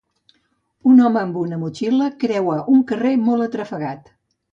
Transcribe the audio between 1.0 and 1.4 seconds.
home amb